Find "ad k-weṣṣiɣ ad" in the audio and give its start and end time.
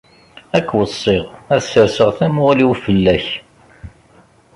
0.57-1.61